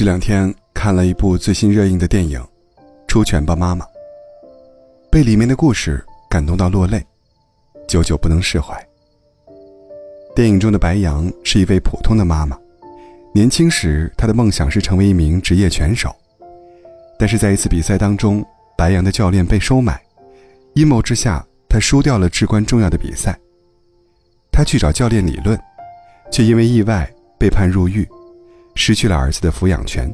[0.00, 2.40] 这两天看了一部最新热映的电影
[3.06, 3.84] 《出拳吧妈妈》，
[5.10, 7.04] 被里面的故事感动到落泪，
[7.86, 8.74] 久久不能释怀。
[10.34, 12.58] 电影中的白杨是一位普通的妈妈，
[13.34, 16.16] 年轻时她的梦想是成为一名职业拳手，
[17.18, 18.42] 但是在一次比赛当中，
[18.78, 20.00] 白杨的教练被收买，
[20.72, 23.38] 阴谋之下，她输掉了至关重要的比赛。
[24.50, 25.60] 她去找教练理论，
[26.32, 27.06] 却因为意外
[27.38, 28.08] 被判入狱。
[28.80, 30.10] 失去了儿子的抚养权。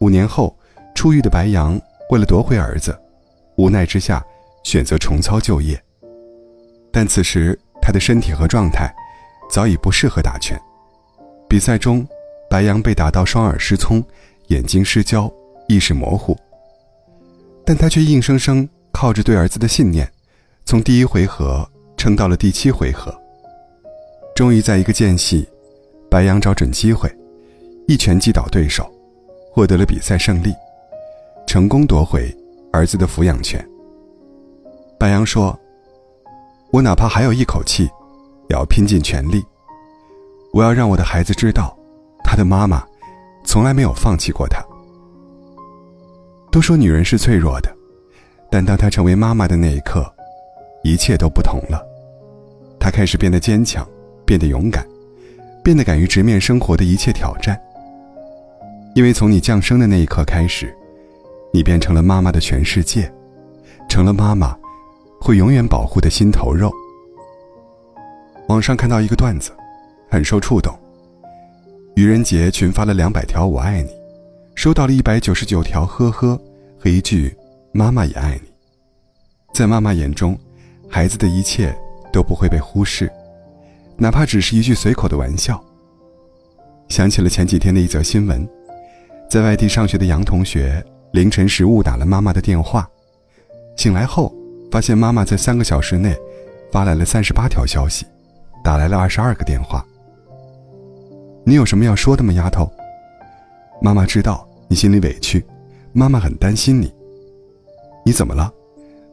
[0.00, 0.54] 五年后，
[0.94, 1.80] 出狱的白杨
[2.10, 2.94] 为了夺回儿子，
[3.56, 4.22] 无奈之下
[4.62, 5.82] 选择重操旧业。
[6.92, 8.94] 但此时他的身体和状态
[9.50, 10.60] 早已不适合打拳。
[11.48, 12.06] 比赛中，
[12.50, 14.04] 白杨被打到双耳失聪，
[14.48, 15.32] 眼睛失焦，
[15.66, 16.36] 意识模糊。
[17.64, 20.06] 但他却硬生生靠着对儿子的信念，
[20.66, 23.18] 从第一回合撑到了第七回合。
[24.36, 25.48] 终于在一个间隙，
[26.10, 27.10] 白杨找准机会。
[27.90, 28.88] 一拳击倒对手，
[29.52, 30.54] 获得了比赛胜利，
[31.44, 32.32] 成功夺回
[32.72, 33.68] 儿子的抚养权。
[34.96, 35.58] 白杨说
[36.70, 37.90] ：“我哪怕还有一口气，
[38.48, 39.42] 也要拼尽全力。
[40.52, 41.76] 我要让我的孩子知道，
[42.22, 42.86] 他的妈妈
[43.44, 44.64] 从来没有放弃过他。”
[46.52, 47.76] 都说女人是脆弱的，
[48.52, 50.08] 但当她成为妈妈的那一刻，
[50.84, 51.84] 一切都不同了。
[52.78, 53.84] 她开始变得坚强，
[54.24, 54.86] 变得勇敢，
[55.64, 57.60] 变得敢于直面生活的一切挑战。
[58.94, 60.74] 因为从你降生的那一刻开始，
[61.52, 63.10] 你变成了妈妈的全世界，
[63.88, 64.56] 成了妈妈
[65.20, 66.72] 会永远保护的心头肉。
[68.48, 69.52] 网上看到一个段子，
[70.10, 70.76] 很受触动。
[71.94, 73.90] 愚人节群发了两百条“我爱你”，
[74.56, 76.40] 收到了一百九十九条“呵呵”
[76.78, 77.32] 和一句
[77.72, 78.50] “妈妈也爱你”。
[79.54, 80.36] 在妈妈眼中，
[80.88, 81.72] 孩子的一切
[82.12, 83.10] 都不会被忽视，
[83.96, 85.62] 哪怕只是一句随口的玩笑。
[86.88, 88.48] 想起了前几天的一则新闻。
[89.30, 92.90] 在外地上学的杨同学凌晨时误打了妈妈的电话，
[93.76, 94.34] 醒来后
[94.72, 96.18] 发现妈妈在三个小时内
[96.72, 98.04] 发来了三十八条消息，
[98.64, 99.86] 打来了二十二个电话。
[101.44, 102.68] 你有什么要说的吗，丫头？
[103.80, 105.46] 妈妈知道你心里委屈，
[105.92, 106.92] 妈妈很担心你。
[108.04, 108.52] 你怎么了？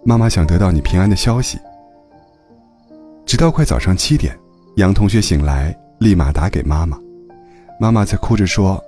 [0.03, 1.59] 妈妈想得到你平安的消息。
[3.23, 4.35] 直到快早上七点，
[4.77, 6.99] 杨同学醒来立马打给妈妈，
[7.79, 8.83] 妈妈才哭着说。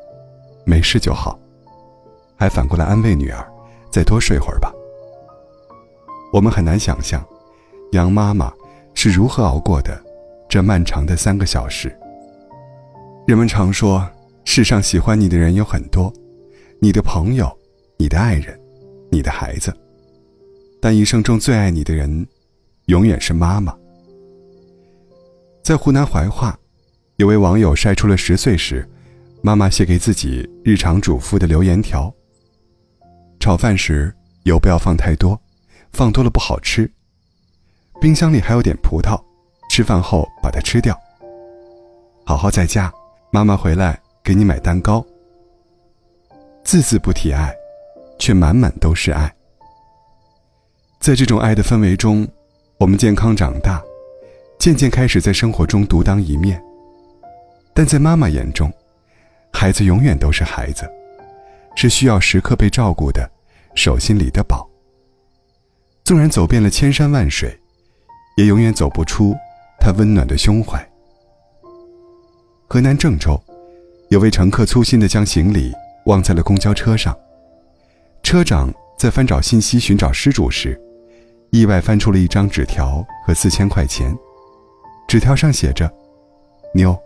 [0.69, 1.39] 没事就好，
[2.37, 3.43] 还反过来安慰女儿
[3.89, 4.71] ：“再多睡会儿吧。”
[6.31, 7.25] 我们很难想象，
[7.93, 8.53] 杨妈妈
[8.93, 9.99] 是如何熬过的
[10.47, 11.91] 这漫长的三个小时。
[13.25, 14.07] 人们常说，
[14.45, 16.13] 世上喜欢你的人有很多，
[16.79, 17.51] 你的朋友、
[17.97, 18.55] 你的爱人、
[19.09, 19.75] 你的孩子，
[20.79, 22.27] 但一生中最爱你的人，
[22.85, 23.75] 永远是妈妈。
[25.63, 26.55] 在湖南怀化，
[27.15, 28.87] 有位网友晒出了十岁时。
[29.41, 32.13] 妈妈写给自己日常嘱咐的留言条：
[33.39, 34.13] 炒饭时
[34.43, 35.39] 油不要放太多，
[35.93, 36.89] 放多了不好吃。
[38.01, 39.21] 冰箱里还有点葡萄，
[39.69, 40.97] 吃饭后把它吃掉。
[42.25, 42.91] 好好在家，
[43.31, 45.05] 妈妈回来给你买蛋糕。
[46.63, 47.55] 字字不提爱，
[48.19, 49.33] 却满满都是爱。
[50.99, 52.27] 在这种爱的氛围中，
[52.77, 53.81] 我们健康长大，
[54.59, 56.61] 渐渐开始在生活中独当一面。
[57.73, 58.71] 但在妈妈眼中，
[59.51, 60.89] 孩子永远都是孩子，
[61.75, 63.29] 是需要时刻被照顾的
[63.75, 64.69] 手心里的宝。
[66.03, 67.59] 纵然走遍了千山万水，
[68.37, 69.35] 也永远走不出
[69.79, 70.83] 他温暖的胸怀。
[72.67, 73.39] 河南郑州，
[74.09, 75.71] 有位乘客粗心的将行李
[76.05, 77.15] 忘在了公交车上，
[78.23, 80.79] 车长在翻找信息寻找失主时，
[81.51, 84.15] 意外翻出了一张纸条和四千块钱。
[85.07, 85.91] 纸条上写着
[86.73, 86.97] ：“妞，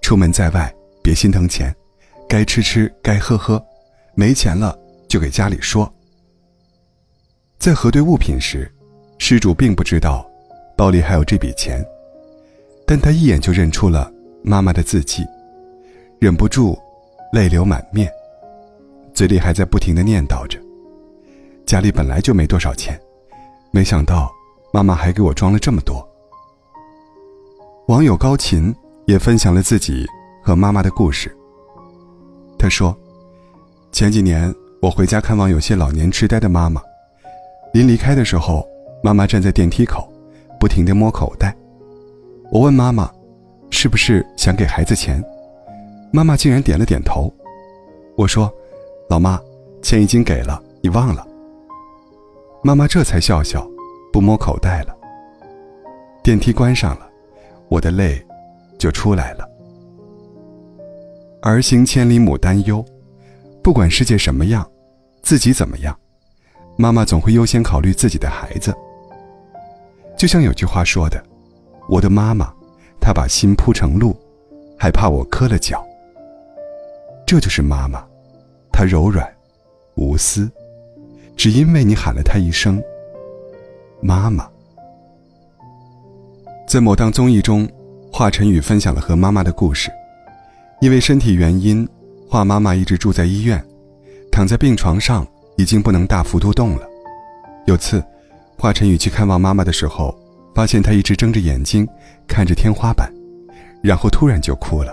[0.00, 1.74] 出门在外别心疼钱。”
[2.32, 3.62] 该吃吃，该喝喝，
[4.14, 4.74] 没钱了
[5.06, 5.92] 就给家里说。
[7.58, 8.72] 在核对物品时，
[9.18, 10.26] 失主并不知道
[10.74, 11.84] 包里还有这笔钱，
[12.86, 14.10] 但他一眼就认出了
[14.42, 15.26] 妈妈的字迹，
[16.18, 16.74] 忍不住
[17.34, 18.10] 泪流满面，
[19.12, 20.58] 嘴里还在不停的念叨着
[21.68, 22.98] ：“家里本来就没多少钱，
[23.72, 24.32] 没想到
[24.72, 26.02] 妈妈还给我装了这么多。”
[27.88, 28.74] 网友高琴
[29.04, 30.06] 也分享了自己
[30.42, 31.30] 和妈妈的故事。
[32.62, 32.96] 他说
[33.90, 36.80] ：“前几年我回家看望有些老年痴呆的妈妈，
[37.72, 38.64] 临离开的时候，
[39.02, 40.08] 妈妈站在电梯口，
[40.60, 41.52] 不停地摸口袋。
[42.52, 43.10] 我问妈妈，
[43.68, 45.20] 是不是想给孩子钱？
[46.12, 47.34] 妈妈竟然点了点头。
[48.16, 48.48] 我说
[49.10, 49.40] ：‘老妈，
[49.82, 51.26] 钱已经给了，你忘了。’
[52.62, 53.68] 妈妈这才笑笑，
[54.12, 54.96] 不摸口袋了。
[56.22, 57.10] 电梯关上了，
[57.68, 58.24] 我的泪
[58.78, 59.48] 就出来了。”
[61.42, 62.84] 儿行千里母担忧，
[63.64, 64.64] 不管世界什么样，
[65.22, 65.98] 自己怎么样，
[66.76, 68.72] 妈妈总会优先考虑自己的孩子。
[70.16, 71.20] 就像有句话说的
[71.90, 72.54] ：“我的妈妈，
[73.00, 74.16] 她把心铺成路，
[74.78, 75.84] 还怕我磕了脚。”
[77.26, 78.06] 这就是妈妈，
[78.70, 79.28] 她柔软、
[79.96, 80.48] 无私，
[81.36, 82.80] 只因为你喊了她一声
[84.00, 84.48] “妈妈”。
[86.68, 87.68] 在某档综艺中，
[88.12, 89.90] 华晨宇分享了和妈妈的故事。
[90.82, 91.88] 因为身体原因，
[92.28, 93.64] 华妈妈一直住在医院，
[94.32, 95.24] 躺在病床上，
[95.56, 96.84] 已经不能大幅度动了。
[97.66, 98.04] 有次，
[98.58, 100.12] 华晨宇去看望妈妈的时候，
[100.56, 101.86] 发现她一直睁着眼睛
[102.26, 103.08] 看着天花板，
[103.80, 104.92] 然后突然就哭了。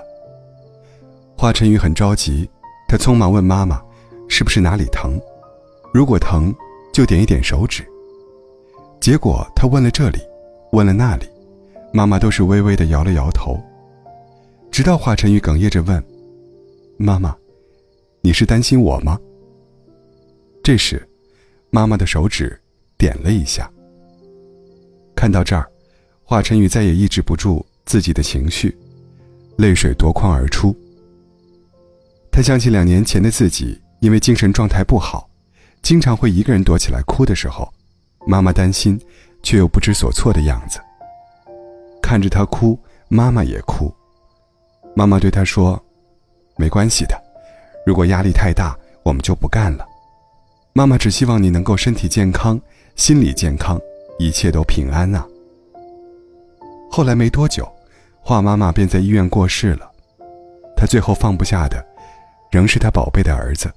[1.36, 2.48] 华晨宇很着急，
[2.88, 3.82] 他匆忙问妈妈
[4.30, 5.20] ：“是不是哪里疼？
[5.92, 6.54] 如果疼，
[6.94, 7.84] 就点一点手指。”
[9.02, 10.20] 结果他问了这里，
[10.72, 11.26] 问了那里，
[11.92, 13.60] 妈妈都是微微的摇了摇头。
[14.72, 16.02] 直到华晨宇哽咽着问
[16.98, 17.36] ：“妈妈，
[18.22, 19.20] 你是担心我吗？”
[20.64, 21.06] 这时，
[21.70, 22.58] 妈妈的手指
[22.98, 23.70] 点了一下。
[25.16, 25.70] 看到这儿，
[26.24, 28.78] 华晨宇再也抑制不住自己的情绪，
[29.58, 30.76] 泪水夺眶而出。
[32.32, 35.30] 他想起两年前的自己，因为精神状态不好，
[35.82, 37.68] 经常会一个人躲起来哭的时候，
[38.26, 38.98] 妈妈担心，
[39.44, 40.80] 却又不知所措的样子。
[42.02, 42.80] 看着他哭，
[43.10, 43.94] 妈妈也哭。
[45.00, 45.82] 妈妈对他说
[46.60, 47.16] ：“没关系的，
[47.86, 49.88] 如果压力太大，我们就不干了。
[50.74, 52.60] 妈妈只希望你能够身体健康，
[52.98, 53.80] 心理健康，
[54.18, 55.26] 一切都平安啊。”
[56.92, 57.66] 后来没多久，
[58.20, 59.90] 华妈妈便在医院过世了。
[60.76, 61.82] 她最后放不下的，
[62.52, 63.72] 仍是她宝贝的儿子。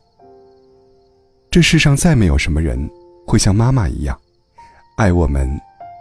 [1.52, 2.90] 这世上再没有什么人
[3.28, 4.20] 会像妈妈一样，
[4.96, 5.48] 爱我们，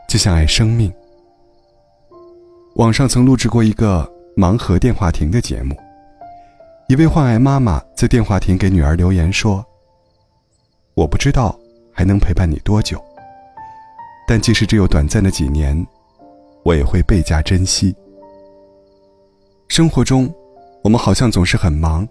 [0.10, 0.92] 就像爱生命。
[2.74, 4.11] 网上曾录制过一个。
[4.36, 5.75] 盲盒电话亭的节目，
[6.88, 9.63] 一位患癌妈妈在电话亭给女儿留言说
[10.95, 11.60] ：“我不知道
[11.92, 13.04] 还能陪伴你多久，
[14.25, 15.86] 但即使只有短暂的几年，
[16.63, 17.94] 我也会倍加珍惜。”
[19.68, 20.34] 生活中，
[20.81, 22.07] 我们好像总是很忙，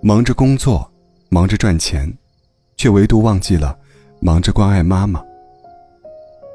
[0.00, 0.88] 忙着工作，
[1.30, 2.12] 忙着赚钱，
[2.76, 3.76] 却唯独忘记了
[4.20, 5.20] 忙着关爱妈妈。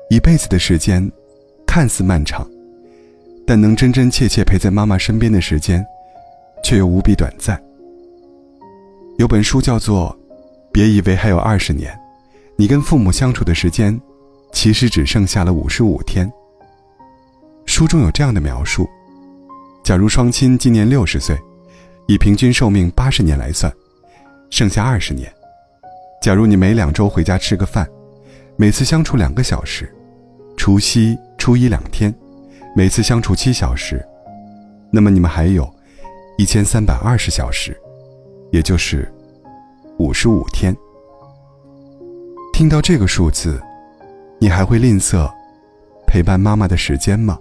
[0.09, 1.11] 一辈子的时间，
[1.67, 2.49] 看似漫长。
[3.47, 5.85] 但能真真切切陪在妈妈身边的时间，
[6.63, 7.61] 却又无比短暂。
[9.17, 10.17] 有本书叫做
[10.71, 11.97] 《别以为还有二十年，
[12.57, 13.99] 你跟父母相处的时间，
[14.51, 16.27] 其实只剩下了五十五天》。
[17.65, 18.89] 书中有这样的描述：
[19.83, 21.37] 假如双亲今年六十岁，
[22.07, 23.71] 以平均寿命八十年来算，
[24.49, 25.31] 剩下二十年。
[26.21, 27.87] 假如你每两周回家吃个饭，
[28.57, 29.93] 每次相处两个小时，
[30.57, 32.13] 除夕、初一两天。
[32.77, 34.05] 每次相处七小时，
[34.91, 35.65] 那么你们还有，
[36.37, 37.75] 一千三百二十小时，
[38.51, 39.09] 也就是
[39.97, 40.75] 五十五天。
[42.51, 43.61] 听到这个数字，
[44.39, 45.31] 你还会吝啬
[46.05, 47.39] 陪伴妈妈的时间吗？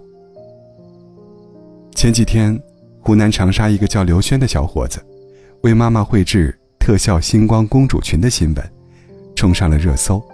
[1.93, 2.57] 前几天，
[3.01, 5.05] 湖南长沙一个叫刘轩的小伙子，
[5.63, 8.71] 为妈妈绘制特效星光公主裙的新闻，
[9.35, 10.25] 冲上了热搜。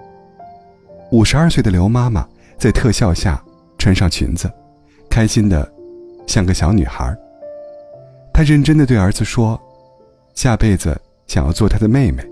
[1.12, 2.24] 五十二岁的刘妈妈
[2.60, 3.44] 在特效下
[3.80, 4.48] 穿上裙子。
[5.12, 5.70] 开心的，
[6.26, 7.14] 像个小女孩。
[8.34, 9.60] 他认真的对儿子说
[10.34, 12.26] ：“下辈子想要做他的妹妹，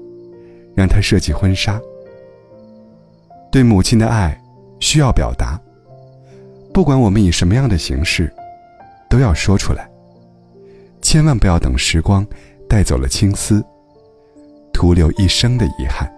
[0.73, 1.79] 让他设计婚纱。”
[3.51, 4.41] 对母亲的爱
[4.79, 5.59] 需要表达，
[6.73, 8.33] 不管我们以什么样的形式，
[9.09, 9.89] 都要说出来。
[11.01, 12.25] 千万不要等时光
[12.69, 13.61] 带走了青丝，
[14.71, 16.09] 徒留一生的遗憾。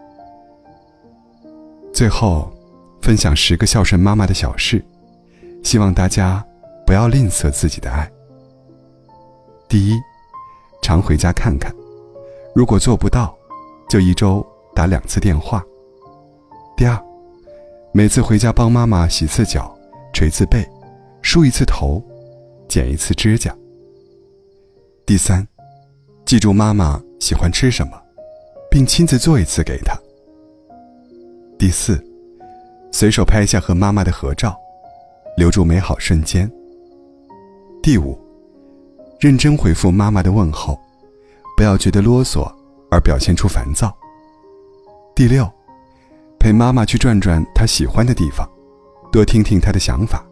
[1.92, 2.54] 最后，
[3.02, 4.84] 分享十个孝顺妈妈的小事，
[5.64, 6.46] 希望大家。
[6.92, 8.12] 不要吝啬自己的爱。
[9.70, 9.98] 第一，
[10.82, 11.74] 常回家看看，
[12.54, 13.34] 如果做不到，
[13.90, 14.46] 就一周
[14.76, 15.64] 打两次电话。
[16.76, 17.02] 第二，
[17.94, 19.74] 每次回家帮妈妈洗次脚、
[20.14, 20.68] 捶次背、
[21.22, 22.04] 梳一次头、
[22.68, 23.56] 剪一次指甲。
[25.06, 25.48] 第三，
[26.26, 27.98] 记住妈妈喜欢吃什么，
[28.70, 29.98] 并亲自做一次给她。
[31.58, 32.04] 第四，
[32.92, 34.60] 随手拍下和妈妈的合照，
[35.38, 36.52] 留住美好瞬间。
[37.84, 38.16] 第五，
[39.20, 40.80] 认真回复妈妈的问候，
[41.58, 42.48] 不要觉得啰嗦
[42.92, 43.92] 而表现出烦躁。
[45.16, 45.50] 第六，
[46.40, 48.48] 陪妈妈去转转她喜欢的地方，
[49.12, 50.24] 多听听她的想法。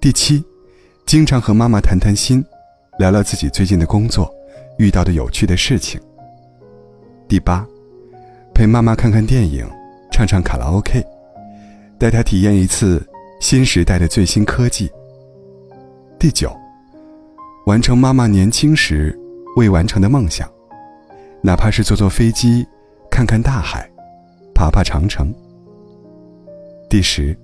[0.00, 0.44] 第七，
[1.06, 2.44] 经常和妈妈谈谈心，
[3.00, 4.32] 聊聊自己最近的工作，
[4.78, 6.00] 遇到的有趣的事情。
[7.26, 7.66] 第八，
[8.54, 9.68] 陪妈妈看看电影，
[10.12, 11.04] 唱唱卡拉 OK，
[11.98, 13.04] 带她体验一次
[13.40, 14.88] 新时代的最新科技。
[16.22, 16.56] 第九，
[17.66, 19.12] 完成妈妈年轻时
[19.56, 20.48] 未完成的梦想，
[21.42, 22.64] 哪怕是坐坐飞机，
[23.10, 23.90] 看看大海，
[24.54, 25.34] 爬爬长城。
[26.88, 27.36] 第十，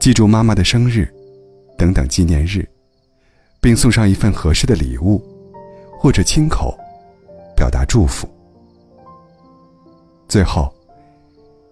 [0.00, 1.08] 记住妈妈的生日，
[1.76, 2.68] 等等纪念日，
[3.60, 5.22] 并送上一份合适的礼物，
[6.00, 6.76] 或者亲口
[7.54, 8.28] 表达祝福。
[10.26, 10.68] 最后，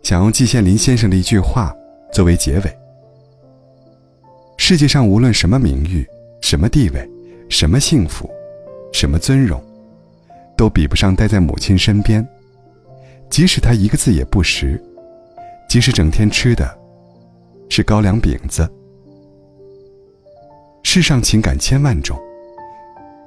[0.05, 1.75] 想用季羡林先生的一句话
[2.13, 2.79] 作为结尾：
[4.69, 6.05] 世界上无论什么名誉、
[6.41, 7.09] 什么地位、
[7.49, 8.29] 什么幸福、
[8.93, 9.63] 什么尊荣，
[10.57, 12.27] 都比不上待在母亲身边，
[13.31, 14.83] 即使她一个字也不识。
[15.69, 16.69] 即使整天吃的
[17.69, 18.69] 是高粱饼子，
[20.83, 22.21] 世上情感千万种，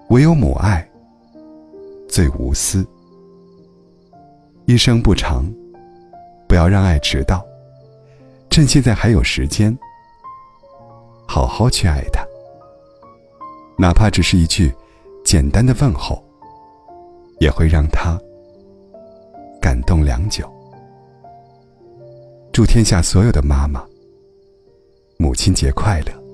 [0.09, 0.85] 唯有母爱
[2.09, 2.85] 最无私。
[4.65, 5.49] 一生不长，
[6.49, 7.45] 不要让爱迟到，
[8.49, 9.73] 趁现在还有时间，
[11.31, 12.25] 好好去爱他。
[13.77, 14.73] 哪怕只是一句
[15.23, 16.19] 简单的问候，
[17.39, 18.19] 也会让他
[19.61, 20.51] 感动良久。
[22.51, 23.85] 祝天下所有的妈妈，
[25.19, 26.28] 母亲节快乐！